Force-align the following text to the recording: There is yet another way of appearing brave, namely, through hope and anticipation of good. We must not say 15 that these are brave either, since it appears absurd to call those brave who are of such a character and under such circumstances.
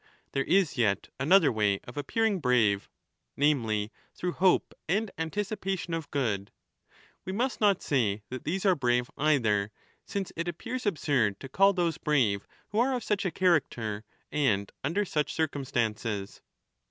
There 0.31 0.45
is 0.45 0.79
yet 0.79 1.09
another 1.19 1.51
way 1.51 1.79
of 1.83 1.95
appearing 1.95 2.39
brave, 2.39 2.89
namely, 3.37 3.91
through 4.15 4.31
hope 4.31 4.73
and 4.89 5.11
anticipation 5.19 5.93
of 5.93 6.09
good. 6.09 6.51
We 7.23 7.31
must 7.31 7.61
not 7.61 7.83
say 7.83 8.15
15 8.27 8.27
that 8.31 8.43
these 8.43 8.65
are 8.65 8.73
brave 8.73 9.11
either, 9.15 9.71
since 10.03 10.33
it 10.35 10.47
appears 10.47 10.87
absurd 10.87 11.39
to 11.39 11.49
call 11.49 11.73
those 11.73 11.99
brave 11.99 12.47
who 12.69 12.79
are 12.79 12.95
of 12.95 13.03
such 13.03 13.25
a 13.27 13.31
character 13.31 14.03
and 14.31 14.71
under 14.83 15.05
such 15.05 15.35
circumstances. 15.35 16.41